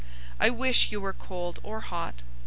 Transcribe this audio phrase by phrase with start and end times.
[0.39, 2.23] I wish you were cold or hot.